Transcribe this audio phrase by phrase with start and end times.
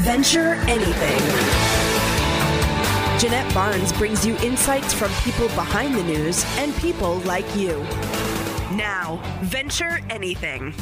[0.00, 1.20] Venture anything.
[3.20, 7.76] Jeanette Barnes brings you insights from people behind the news and people like you.
[8.72, 10.72] Now, Venture Anything.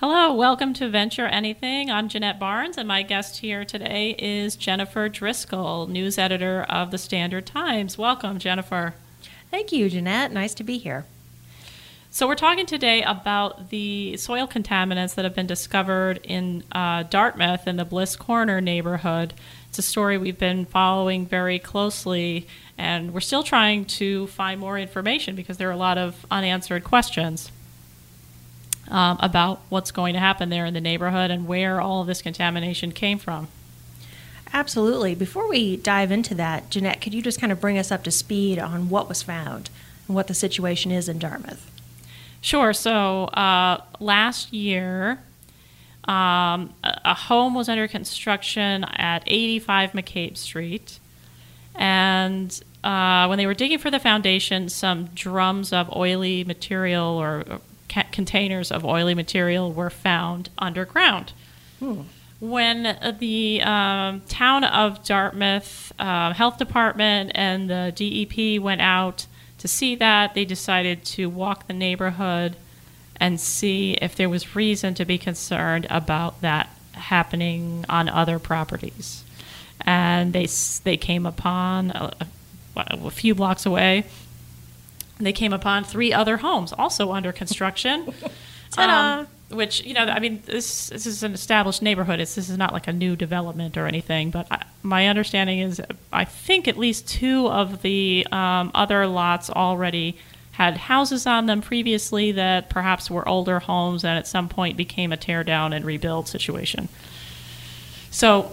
[0.00, 1.88] Hello, welcome to Venture Anything.
[1.88, 6.98] I'm Jeanette Barnes, and my guest here today is Jennifer Driscoll, news editor of the
[6.98, 7.96] Standard Times.
[7.96, 8.96] Welcome, Jennifer.
[9.52, 10.32] Thank you, Jeanette.
[10.32, 11.06] Nice to be here.
[12.16, 17.68] So, we're talking today about the soil contaminants that have been discovered in uh, Dartmouth
[17.68, 19.34] in the Bliss Corner neighborhood.
[19.68, 22.46] It's a story we've been following very closely,
[22.78, 26.84] and we're still trying to find more information because there are a lot of unanswered
[26.84, 27.52] questions
[28.88, 32.22] um, about what's going to happen there in the neighborhood and where all of this
[32.22, 33.48] contamination came from.
[34.54, 35.14] Absolutely.
[35.14, 38.10] Before we dive into that, Jeanette, could you just kind of bring us up to
[38.10, 39.68] speed on what was found
[40.08, 41.70] and what the situation is in Dartmouth?
[42.40, 42.72] Sure.
[42.72, 45.20] So uh, last year,
[46.04, 51.00] um, a home was under construction at 85 McCabe Street.
[51.74, 57.60] And uh, when they were digging for the foundation, some drums of oily material or
[57.88, 61.32] ca- containers of oily material were found underground.
[61.80, 62.02] Hmm.
[62.38, 69.26] When the um, town of Dartmouth uh, Health Department and the DEP went out
[69.58, 72.56] to see that, they decided to walk the neighborhood
[73.18, 79.24] and see if there was reason to be concerned about that happening on other properties.
[79.80, 80.46] And they
[80.84, 82.12] they came upon a,
[82.76, 84.04] a few blocks away
[85.18, 88.12] they came upon three other homes also under construction.
[88.78, 92.20] um, which you know, I mean, this this is an established neighborhood.
[92.20, 94.30] It's, this is not like a new development or anything.
[94.30, 95.80] But I, my understanding is,
[96.12, 100.16] I think at least two of the um, other lots already
[100.52, 105.12] had houses on them previously that perhaps were older homes, and at some point became
[105.12, 106.88] a tear down and rebuild situation.
[108.10, 108.52] So.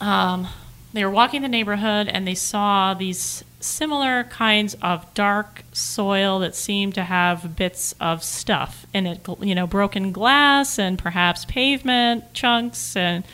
[0.00, 0.48] Um,
[0.92, 6.54] they were walking the neighborhood and they saw these similar kinds of dark soil that
[6.54, 12.32] seemed to have bits of stuff in it, you know, broken glass and perhaps pavement
[12.34, 13.24] chunks and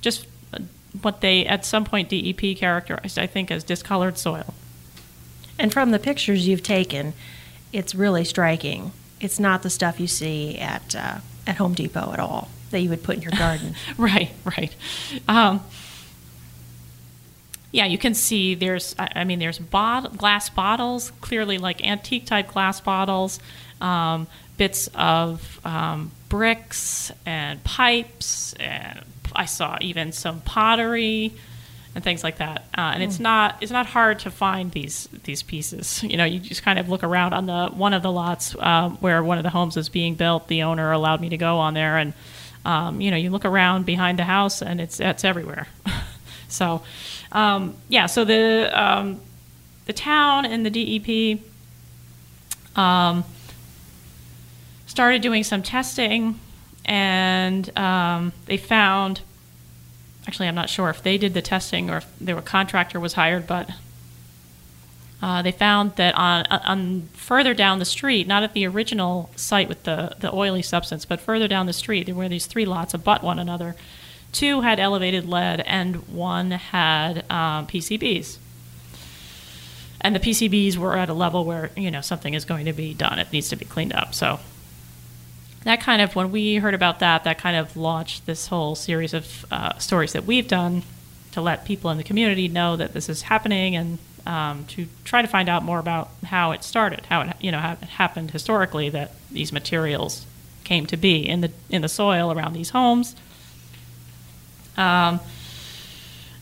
[0.00, 0.26] just
[1.02, 4.54] what they at some point DEP characterized, I think, as discolored soil.
[5.58, 7.12] And from the pictures you've taken,
[7.72, 8.92] it's really striking.
[9.20, 12.90] It's not the stuff you see at uh, at Home Depot at all that you
[12.90, 13.74] would put in your garden.
[13.98, 14.74] right, right.
[15.28, 15.62] Um,
[17.72, 22.48] yeah, you can see there's, I mean, there's bot- glass bottles, clearly like antique type
[22.48, 23.40] glass bottles,
[23.80, 29.00] um, bits of um, bricks and pipes, and
[29.34, 31.34] I saw even some pottery
[31.94, 32.66] and things like that.
[32.76, 33.06] Uh, and mm.
[33.06, 36.02] it's not it's not hard to find these these pieces.
[36.06, 38.96] You know, you just kind of look around on the one of the lots um,
[38.98, 40.46] where one of the homes is being built.
[40.48, 42.12] The owner allowed me to go on there, and
[42.64, 45.68] um, you know, you look around behind the house, and it's it's everywhere.
[46.48, 46.82] so
[47.32, 49.20] um, yeah, so the um,
[49.86, 51.40] the town and the DEP
[52.76, 53.24] um,
[54.86, 56.38] started doing some testing,
[56.84, 59.20] and um, they found.
[60.26, 63.46] Actually, I'm not sure if they did the testing or if their contractor was hired,
[63.46, 63.70] but
[65.22, 69.68] uh, they found that on, on further down the street, not at the original site
[69.68, 72.92] with the, the oily substance, but further down the street, there were these three lots
[72.92, 73.76] abut one another.
[74.36, 78.36] Two had elevated lead, and one had um, PCBs.
[79.98, 82.92] And the PCBs were at a level where you know something is going to be
[82.92, 84.12] done; it needs to be cleaned up.
[84.14, 84.40] So
[85.64, 89.14] that kind of when we heard about that, that kind of launched this whole series
[89.14, 90.82] of uh, stories that we've done
[91.32, 93.96] to let people in the community know that this is happening and
[94.26, 97.60] um, to try to find out more about how it started, how it you know
[97.60, 100.26] how it happened historically that these materials
[100.62, 103.16] came to be in the in the soil around these homes
[104.76, 105.20] um,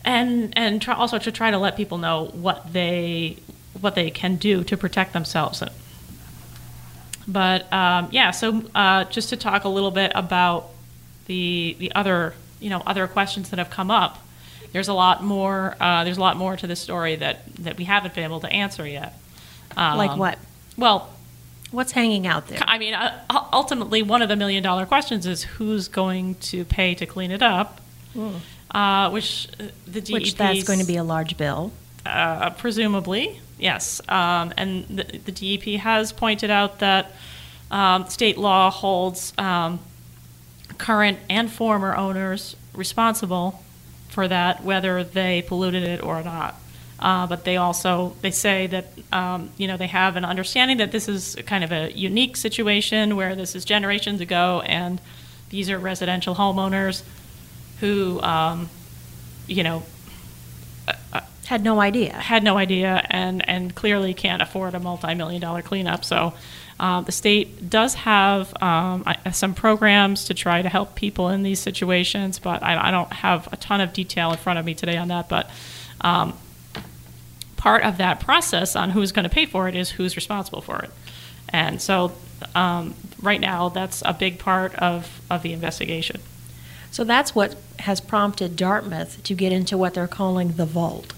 [0.03, 3.37] and and try, also to try to let people know what they
[3.79, 5.63] what they can do to protect themselves.
[7.27, 10.69] But um, yeah, so uh, just to talk a little bit about
[11.25, 14.19] the the other you know other questions that have come up.
[14.71, 15.75] There's a lot more.
[15.79, 18.49] Uh, there's a lot more to the story that that we haven't been able to
[18.49, 19.17] answer yet.
[19.77, 20.37] Um, like what?
[20.77, 21.15] Well,
[21.71, 22.59] What's hanging out there?
[22.61, 23.21] I mean, uh,
[23.51, 27.41] ultimately, one of the million dollar questions is who's going to pay to clean it
[27.41, 27.81] up,
[28.71, 31.71] uh, which uh, the DEP Which that's going to be a large bill.
[32.05, 34.01] uh, presumably, yes.
[34.09, 37.11] Um, and the, the DEP has pointed out that
[37.71, 39.79] um, state law holds um,
[40.77, 43.63] current and former owners responsible
[44.09, 46.55] for that, whether they polluted it or not.
[46.97, 50.93] Uh, but they also they say that um, you know they have an understanding that
[50.93, 55.01] this is kind of a unique situation where this is generations ago, and
[55.49, 57.03] these are residential homeowners
[57.79, 58.69] who um,
[59.47, 59.83] you know
[61.47, 62.13] Had no idea.
[62.13, 66.03] had no idea and, and clearly can't afford a multi-million dollar cleanup.
[66.03, 66.33] So
[66.79, 71.59] uh, the state does have um, some programs to try to help people in these
[71.59, 74.97] situations, but I, I don't have a ton of detail in front of me today
[74.97, 75.29] on that.
[75.29, 75.49] But
[76.01, 76.33] um,
[77.57, 80.79] part of that process on who's going to pay for it is who's responsible for
[80.79, 80.89] it.
[81.49, 82.11] And so
[82.55, 86.19] um, right now, that's a big part of, of the investigation.
[86.95, 91.11] So that's what has prompted Dartmouth to get into what they're calling the vault.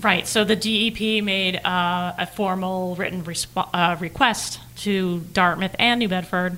[0.00, 0.26] Right.
[0.26, 6.08] So the DEP made uh, a formal written resp- uh, request to Dartmouth and New
[6.08, 6.56] Bedford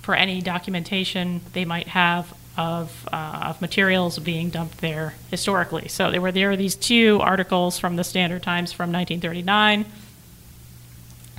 [0.00, 5.88] for any documentation they might have of, uh, of materials being dumped there historically.
[5.88, 9.86] So there were there were these two articles from the Standard Times from 1939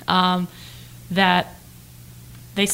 [0.06, 0.46] um,
[1.10, 1.54] that
[2.54, 2.68] they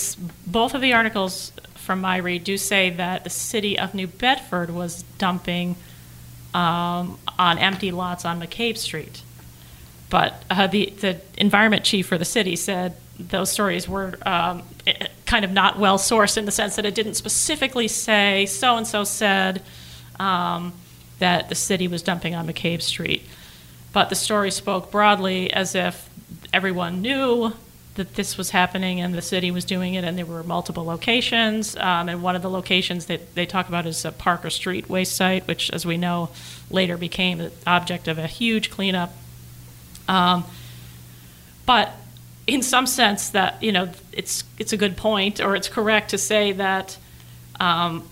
[0.44, 1.52] both of the articles
[1.84, 5.76] from my read do say that the city of New Bedford was dumping
[6.54, 9.22] um, on empty lots on McCabe Street.
[10.08, 14.62] But uh, the the environment chief for the city said those stories were um,
[15.26, 18.86] kind of not well sourced in the sense that it didn't specifically say so and
[18.86, 19.62] so said
[20.18, 20.72] um,
[21.18, 23.22] that the city was dumping on McCabe Street.
[23.92, 26.08] But the story spoke broadly as if
[26.52, 27.52] everyone knew
[27.94, 31.76] that this was happening and the city was doing it, and there were multiple locations.
[31.76, 35.16] Um, and one of the locations that they talk about is a Parker Street waste
[35.16, 36.30] site, which, as we know,
[36.70, 39.12] later became the object of a huge cleanup.
[40.08, 40.44] Um,
[41.66, 41.92] but
[42.46, 46.18] in some sense, that you know, it's it's a good point, or it's correct to
[46.18, 46.98] say that
[47.60, 48.08] um,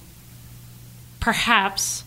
[1.21, 2.05] perhaps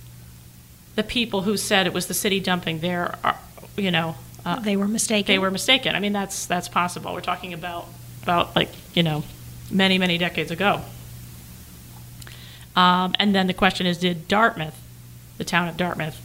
[0.95, 3.37] the people who said it was the city dumping there are,
[3.75, 5.33] you know, uh, they were mistaken.
[5.33, 5.95] they were mistaken.
[5.95, 7.13] I mean, that's that's possible.
[7.13, 7.87] We're talking about
[8.23, 9.23] about like you know,
[9.71, 10.81] many many decades ago.
[12.75, 14.79] Um, and then the question is, did Dartmouth,
[15.37, 16.19] the town of Dartmouth,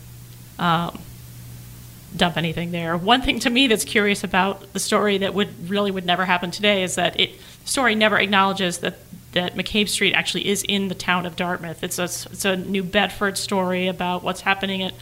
[0.59, 0.99] um,
[2.17, 2.97] dump anything there?
[2.97, 6.51] One thing to me that's curious about the story that would really would never happen
[6.51, 8.99] today is that it the story never acknowledges that
[9.33, 11.83] that McCabe Street actually is in the town of Dartmouth.
[11.83, 14.93] It's a it's a New Bedford story about what's happening at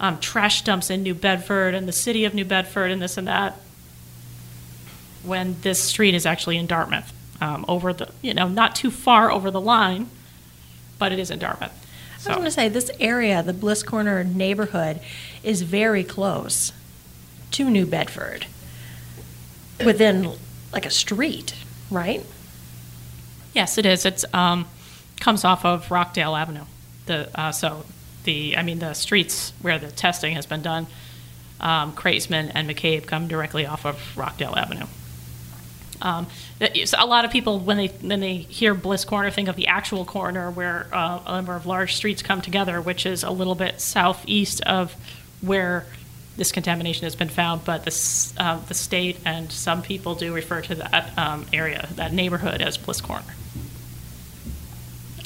[0.00, 3.26] um, trash dumps in New Bedford and the city of New Bedford and this and
[3.26, 3.56] that.
[5.22, 9.30] When this street is actually in Dartmouth, um, over the you know not too far
[9.30, 10.08] over the line,
[10.98, 11.72] but it is in Dartmouth.
[12.24, 15.00] I was going to say this area, the Bliss Corner neighborhood,
[15.44, 16.72] is very close
[17.52, 18.46] to New Bedford,
[19.84, 20.32] within
[20.72, 21.54] like a street,
[21.88, 22.24] right?
[23.56, 24.04] yes, it is.
[24.04, 24.66] It's um,
[25.18, 26.66] comes off of Rockdale Avenue.
[27.06, 27.84] The uh, so
[28.26, 30.86] the I mean the streets where the testing has been done,
[31.60, 34.86] um, and McCabe come directly off of Rockdale Avenue.
[36.02, 36.26] Um,
[36.60, 40.04] a lot of people, when they when they hear Bliss Corner, think of the actual
[40.04, 43.80] corner where uh, a number of large streets come together, which is a little bit
[43.80, 44.94] southeast of
[45.40, 45.86] where
[46.36, 47.64] this contamination has been found.
[47.64, 52.12] But the uh, the state and some people do refer to that um, area, that
[52.12, 53.34] neighborhood, as Bliss Corner.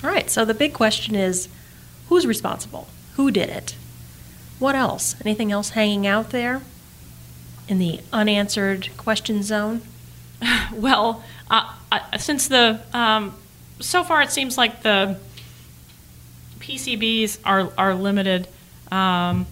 [0.03, 1.49] All right, so the big question is
[2.11, 2.89] who's responsible?
[3.15, 3.77] Who did it?
[4.59, 5.15] What else?
[5.25, 6.61] Anything else hanging out there
[7.69, 9.81] in the unanswered question zone?
[10.73, 13.35] Well, uh, uh, since the um,
[13.81, 15.19] so far it seems like the
[16.61, 18.49] PCBs are are limited,
[18.91, 19.47] um,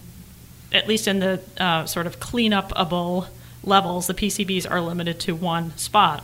[0.71, 3.27] at least in the uh, sort of cleanupable
[3.63, 4.07] levels.
[4.07, 6.23] The PCBs are limited to one spot.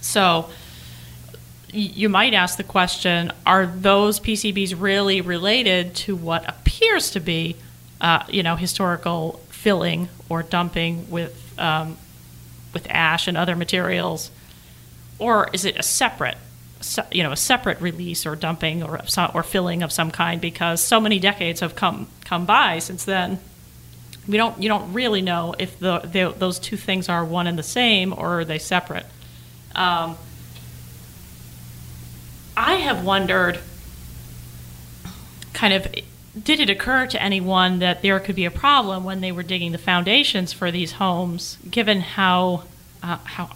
[0.00, 0.48] So
[1.76, 7.56] you might ask the question: Are those PCBs really related to what appears to be,
[8.00, 11.96] uh, you know, historical filling or dumping with um,
[12.72, 14.30] with ash and other materials,
[15.18, 16.36] or is it a separate,
[17.12, 19.00] you know, a separate release or dumping or
[19.34, 20.40] or filling of some kind?
[20.40, 23.38] Because so many decades have come come by since then.
[24.26, 27.58] We don't you don't really know if the, the those two things are one and
[27.58, 29.06] the same or are they separate.
[29.74, 30.16] Um,
[32.56, 33.58] I have wondered,
[35.52, 35.86] kind of,
[36.42, 39.72] did it occur to anyone that there could be a problem when they were digging
[39.72, 42.64] the foundations for these homes, given how
[43.02, 43.50] uh, how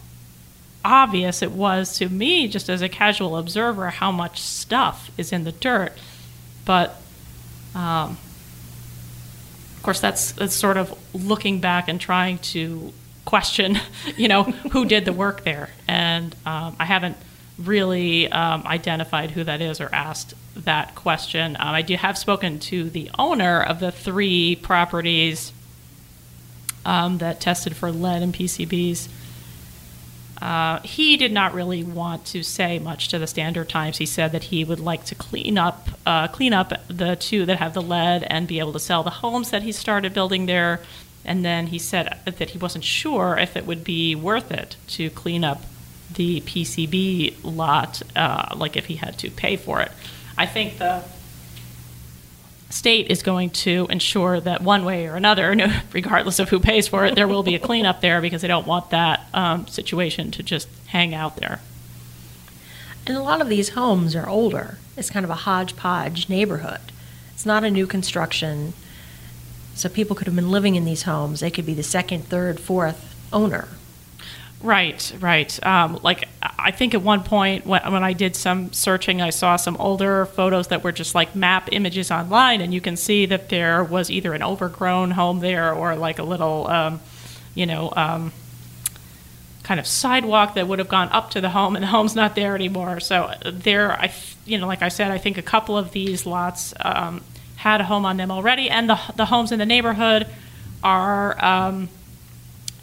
[0.85, 5.45] obvious it was to me, just as a casual observer, how much stuff is in
[5.45, 5.93] the dirt.
[6.65, 6.97] But
[7.75, 8.17] um,
[9.77, 12.93] of course, that's, that's sort of looking back and trying to
[13.25, 13.79] question,
[14.17, 15.71] you know, who did the work there.
[15.89, 17.17] And um, I haven't
[17.61, 21.57] really um, identified who that is or asked that question.
[21.59, 25.53] Um, I do have spoken to the owner of the three properties
[26.85, 29.09] um, that tested for lead and PCBs.
[30.41, 33.99] Uh, he did not really want to say much to the Standard Times.
[33.99, 37.59] He said that he would like to clean up, uh, clean up the two that
[37.59, 40.81] have the lead and be able to sell the homes that he started building there.
[41.27, 45.11] And then he said that he wasn't sure if it would be worth it to
[45.11, 45.63] clean up
[46.15, 49.93] the PCB lot, uh, like if he had to pay for it.
[50.37, 51.03] I think the
[52.71, 55.55] state is going to ensure that one way or another,
[55.93, 58.67] regardless of who pays for it, there will be a cleanup there because they don't
[58.67, 61.61] want that um, situation to just hang out there.
[63.07, 64.79] And a lot of these homes are older.
[64.97, 66.81] It's kind of a hodgepodge neighborhood.
[67.33, 68.73] It's not a new construction.
[69.75, 71.41] So people could have been living in these homes.
[71.41, 73.69] They could be the second, third, fourth owner.
[74.63, 75.67] Right, right.
[75.67, 79.57] Um, like I think at one point when, when I did some searching, I saw
[79.57, 83.49] some older photos that were just like map images online, and you can see that
[83.49, 87.01] there was either an overgrown home there or like a little, um,
[87.55, 88.33] you know, um,
[89.63, 92.35] kind of sidewalk that would have gone up to the home, and the home's not
[92.35, 93.01] there anymore.
[93.01, 94.13] So there, I,
[94.45, 97.23] you know, like I said, I think a couple of these lots um,
[97.57, 100.27] had a home on them already, and the the homes in the neighborhood
[100.85, 101.89] are um,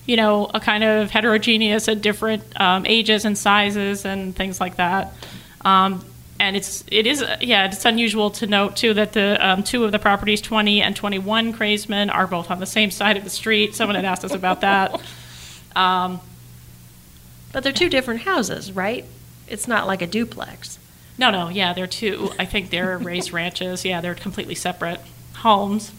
[0.07, 4.77] you know, a kind of heterogeneous at different um, ages and sizes and things like
[4.77, 5.13] that.
[5.61, 6.03] Um,
[6.39, 9.91] and it's it is yeah it's unusual to note too that the um, two of
[9.91, 13.75] the properties 20 and 21 Craisman are both on the same side of the street.
[13.75, 14.99] Someone had asked us about that.
[15.75, 16.21] Um,
[17.51, 19.05] but they're two different houses, right?
[19.47, 20.79] It's not like a duplex.
[21.19, 22.31] No, no, yeah, they're two.
[22.39, 23.85] I think they're raised ranches.
[23.85, 24.99] Yeah, they're completely separate
[25.35, 25.91] homes.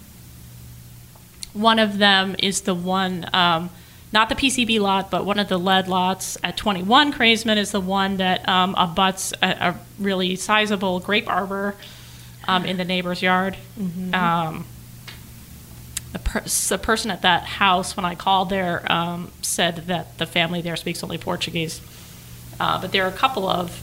[1.52, 3.70] One of them is the one um,
[4.12, 7.80] not the PCB lot, but one of the lead lots at 21 Craisman is the
[7.80, 11.74] one that um, abuts a, a, really sizable grape arbor
[12.46, 13.56] um, in the neighbor's yard.
[13.78, 14.14] Mm-hmm.
[14.14, 14.64] Um,
[16.12, 20.24] the, per- the, person at that house, when I called there, um, said that the
[20.24, 21.82] family there speaks only Portuguese.
[22.58, 23.82] Uh, but there are a couple of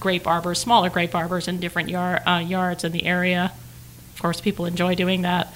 [0.00, 3.52] grape arbors, smaller grape arbors in different yard, uh, yards in the area.
[4.14, 5.52] Of course, people enjoy doing that.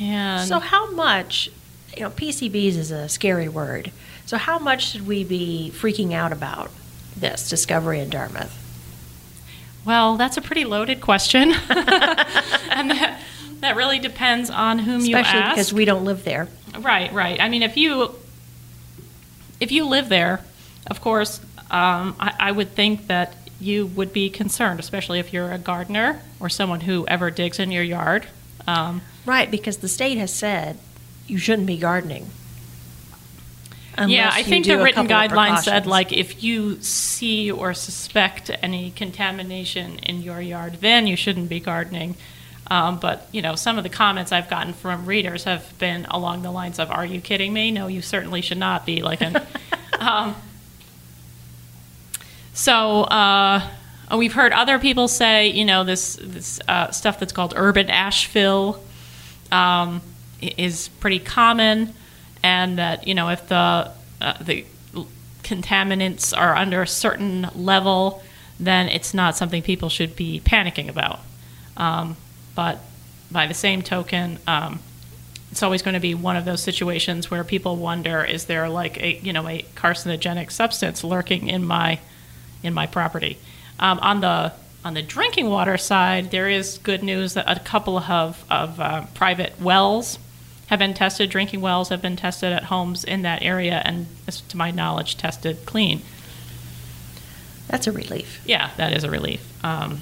[0.00, 1.50] And so, how much,
[1.96, 3.92] you know, PCBs is a scary word.
[4.26, 6.70] So, how much should we be freaking out about
[7.16, 8.60] this discovery in Dartmouth?
[9.84, 11.52] Well, that's a pretty loaded question.
[11.70, 13.20] and that,
[13.60, 15.28] that really depends on whom Especially you ask.
[15.28, 16.48] Especially because we don't live there.
[16.78, 17.40] Right, right.
[17.40, 18.14] I mean, if you
[19.60, 20.40] if you live there,
[20.88, 25.52] of course, um, I, I would think that you would be concerned, especially if you're
[25.52, 28.26] a gardener or someone who ever digs in your yard.
[28.66, 30.78] Um, Right, because the state has said
[31.26, 32.30] you shouldn't be gardening.
[34.06, 39.98] Yeah, I think the written guidelines said like if you see or suspect any contamination
[40.00, 42.16] in your yard, then you shouldn't be gardening.
[42.70, 46.42] Um, but you know, some of the comments I've gotten from readers have been along
[46.42, 47.70] the lines of, "Are you kidding me?
[47.70, 49.36] No, you certainly should not be." Like, an,
[50.00, 50.34] um,
[52.52, 53.68] so uh,
[54.12, 58.26] we've heard other people say, you know, this this uh, stuff that's called urban ash
[58.26, 58.82] fill
[59.50, 60.02] um,
[60.40, 61.94] is pretty common,
[62.42, 64.64] and that you know if the uh, the
[65.42, 68.22] contaminants are under a certain level,
[68.58, 71.20] then it's not something people should be panicking about.
[71.76, 72.16] Um,
[72.54, 72.78] but
[73.30, 74.80] by the same token, um,
[75.50, 79.00] it's always going to be one of those situations where people wonder: is there like
[79.00, 82.00] a you know a carcinogenic substance lurking in my
[82.62, 83.38] in my property?
[83.78, 84.52] Um, on the
[84.84, 89.06] on the drinking water side, there is good news that a couple of, of uh,
[89.14, 90.18] private wells
[90.66, 91.30] have been tested.
[91.30, 94.06] Drinking wells have been tested at homes in that area, and
[94.48, 96.02] to my knowledge, tested clean.
[97.68, 98.42] That's a relief.
[98.44, 99.64] Yeah, that is a relief.
[99.64, 100.00] Um,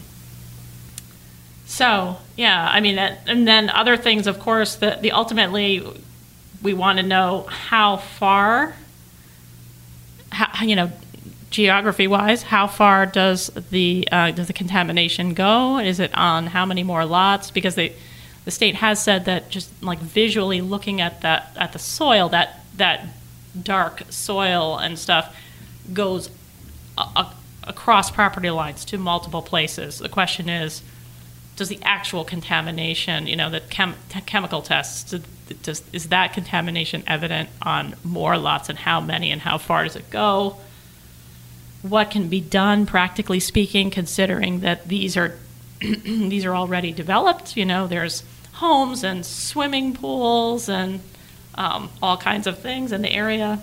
[1.65, 5.87] so yeah, I mean, that, and then other things, of course, that the ultimately
[6.61, 8.75] we want to know how far,
[10.31, 10.93] how, you know,
[11.53, 15.79] geography wise, how far does the uh, does the contamination go?
[15.79, 17.51] Is it on how many more lots?
[17.51, 17.95] Because they,
[18.45, 22.65] the state has said that just like visually looking at that at the soil, that
[22.77, 23.07] that
[23.63, 25.37] dark soil and stuff
[25.93, 26.31] goes
[26.97, 29.99] a, a, across property lines to multiple places.
[29.99, 30.83] The question is,
[31.57, 35.15] does the actual contamination, you know, the chem- chemical tests,
[35.63, 39.97] does, is that contamination evident on more lots and how many and how far does
[39.97, 40.57] it go?
[41.83, 45.37] What can be done, practically speaking, considering that these are
[45.81, 47.57] these are already developed?
[47.57, 48.23] You know, there's
[48.55, 51.01] homes and swimming pools and
[51.57, 53.61] um, all kinds of things in the area.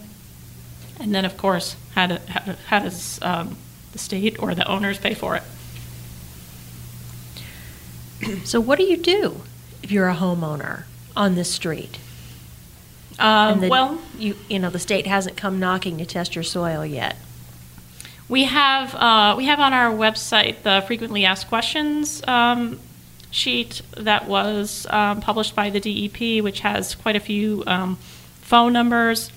[0.99, 3.55] And then, of course, how, do, how, how does um,
[3.93, 5.43] the state or the owners pay for it?
[8.43, 9.41] So, what do you do
[9.81, 10.83] if you're a homeowner
[11.15, 11.99] on this street?
[13.17, 16.85] Um, the- well, you you know the state hasn't come knocking to test your soil
[16.85, 17.15] yet.
[18.29, 22.79] We have uh, we have on our website the frequently asked questions um,
[23.31, 27.95] sheet that was um, published by the DEP, which has quite a few um,
[28.41, 29.31] phone numbers.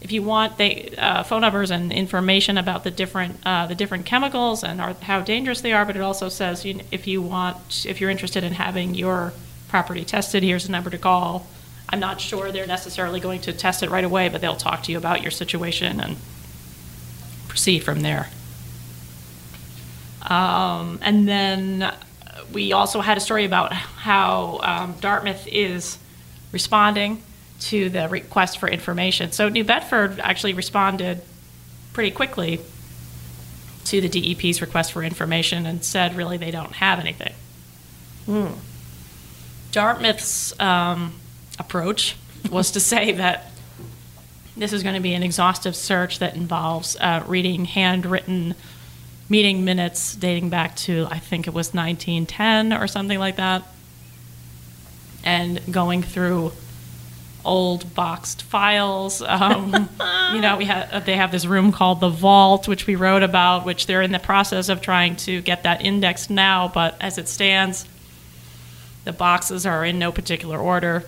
[0.00, 4.06] If you want they uh, phone numbers and information about the different uh, the different
[4.06, 7.86] chemicals and are, how dangerous they are, but it also says you, if you want
[7.88, 9.32] if you're interested in having your
[9.68, 11.46] property tested, here's a number to call.
[11.88, 14.92] I'm not sure they're necessarily going to test it right away, but they'll talk to
[14.92, 16.16] you about your situation and
[17.50, 18.28] proceed from there.
[20.22, 21.92] Um, and then
[22.52, 25.98] we also had a story about how um, Dartmouth is
[26.52, 27.22] responding
[27.60, 29.32] to the request for information.
[29.32, 31.22] So New Bedford actually responded
[31.92, 32.60] pretty quickly
[33.86, 37.34] to the DEP's request for information and said really they don't have anything.
[39.72, 41.14] Dartmouth's um,
[41.58, 42.16] approach
[42.50, 43.50] was to say that
[44.60, 48.54] this is going to be an exhaustive search that involves uh, reading handwritten
[49.30, 53.62] meeting minutes dating back to, I think it was 1910 or something like that,
[55.24, 56.52] and going through
[57.42, 59.22] old boxed files.
[59.30, 59.88] Um,
[60.34, 63.64] you know, we have they have this room called the Vault, which we wrote about,
[63.64, 66.68] which they're in the process of trying to get that indexed now.
[66.68, 67.86] But as it stands,
[69.04, 71.04] the boxes are in no particular order.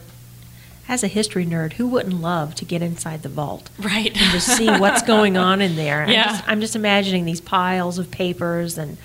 [0.89, 4.09] As a history nerd, who wouldn't love to get inside the vault Right.
[4.09, 6.09] and just see what's going on in there?
[6.11, 6.23] Yeah.
[6.25, 8.99] I'm just, I'm just imagining these piles of papers and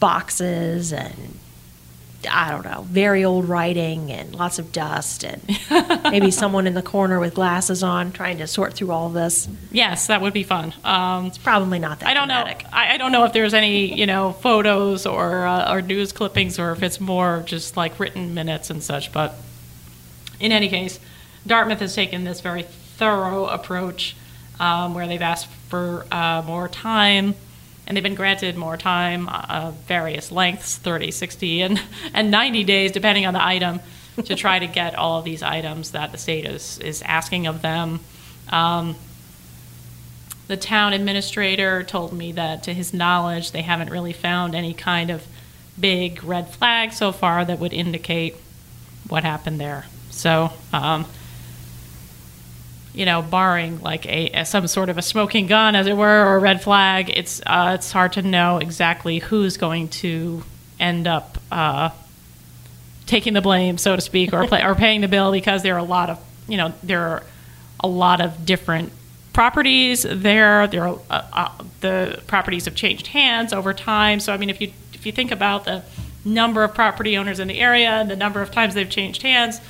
[0.00, 1.38] boxes and
[2.30, 5.42] I don't know, very old writing and lots of dust and
[6.04, 9.46] maybe someone in the corner with glasses on trying to sort through all this.
[9.70, 10.72] yes, that would be fun.
[10.84, 12.62] Um, It's probably not that I don't dramatic.
[12.64, 12.70] know.
[12.72, 16.58] I, I don't know if there's any, you know, photos or uh, or news clippings,
[16.58, 19.12] or if it's more just like written minutes and such.
[19.12, 19.34] But
[20.44, 21.00] in any case,
[21.46, 24.14] Dartmouth has taken this very thorough approach,
[24.60, 27.34] um, where they've asked for uh, more time,
[27.86, 31.80] and they've been granted more time, uh, various lengths, 30, 60, and
[32.12, 33.80] and 90 days, depending on the item,
[34.22, 37.62] to try to get all of these items that the state is is asking of
[37.62, 38.00] them.
[38.50, 38.96] Um,
[40.46, 45.08] the town administrator told me that, to his knowledge, they haven't really found any kind
[45.08, 45.26] of
[45.80, 48.36] big red flag so far that would indicate
[49.08, 49.86] what happened there.
[50.14, 51.06] So, um,
[52.94, 56.36] you know, barring like a, some sort of a smoking gun, as it were, or
[56.36, 60.44] a red flag, it's uh, it's hard to know exactly who's going to
[60.78, 61.90] end up uh,
[63.06, 65.78] taking the blame, so to speak, or play, or paying the bill because there are
[65.78, 67.22] a lot of you know there are
[67.80, 68.92] a lot of different
[69.32, 70.66] properties there.
[70.68, 74.20] There are uh, uh, the properties have changed hands over time.
[74.20, 75.82] So I mean, if you if you think about the
[76.24, 79.60] number of property owners in the area the number of times they've changed hands,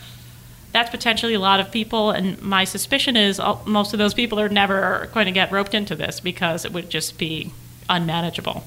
[0.74, 2.10] that's potentially a lot of people.
[2.10, 5.94] And my suspicion is most of those people are never going to get roped into
[5.94, 7.52] this because it would just be
[7.88, 8.64] unmanageable.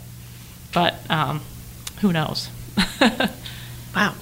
[0.73, 1.41] But um,
[2.01, 2.49] who knows?
[3.95, 4.13] Wow.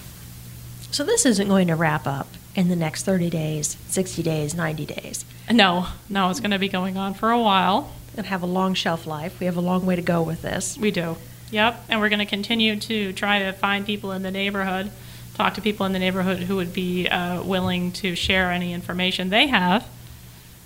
[0.91, 4.85] So this isn't going to wrap up in the next 30 days, 60 days, 90
[4.85, 5.25] days.
[5.51, 7.91] no, no, it's going to be going on for a while.
[8.15, 9.37] and have a long shelf life.
[9.41, 10.77] We have a long way to go with this.
[10.77, 11.17] We do.
[11.51, 11.83] Yep.
[11.89, 14.91] And we're going to continue to try to find people in the neighborhood,
[15.35, 19.29] talk to people in the neighborhood who would be uh, willing to share any information
[19.29, 19.87] they have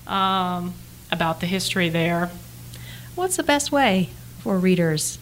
[0.08, 0.74] um,
[1.12, 2.30] about the history there.
[3.16, 5.20] What's the best way for readers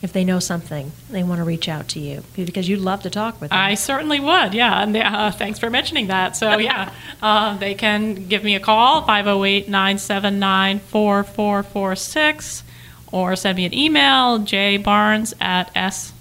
[0.00, 2.22] if they know something they want to reach out to you?
[2.36, 3.58] Because you'd love to talk with them.
[3.58, 4.82] I certainly would, yeah.
[4.82, 6.36] And uh, thanks for mentioning that.
[6.36, 12.64] So, yeah, uh, they can give me a call, 508 979 4446,
[13.10, 16.11] or send me an email, jbarnes at s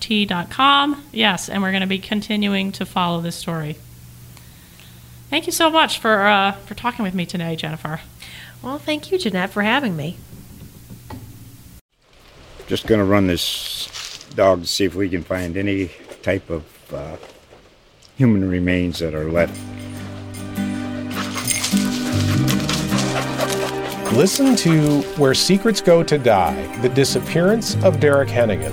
[0.00, 1.04] t.com.
[1.12, 3.76] Yes, and we're going to be continuing to follow this story.
[5.30, 8.00] Thank you so much for, uh, for talking with me today, Jennifer.
[8.62, 10.16] well, thank you, Jeanette, for having me.
[12.66, 15.90] Just gonna run this dog to see if we can find any
[16.22, 17.16] type of uh,
[18.16, 19.58] human remains that are left.
[24.14, 28.72] Listen to Where Secrets Go to Die The Disappearance of Derek Hennigan.